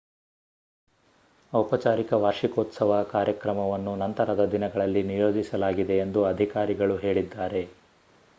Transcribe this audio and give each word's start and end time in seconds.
ಔಪಚಾರಿಕ 1.53 2.11
ವಾರ್ಷಿಕೋತ್ಸವ 2.13 3.03
ಕಾರ್ಯಕ್ರಮವನ್ನು 3.11 3.95
ನಂತರದ 3.95 4.45
ದಿನಗಳಲ್ಲಿ 4.51 5.03
ನಿಯೋಜಿಸಲಾಗಿದೆ 5.03 5.97
ಎಂದು 5.97 6.23
ಅಧಿಕಾರಿಗಳು 6.25 6.97
ಹೇಳಿದ್ದಾರೆ 6.97 7.63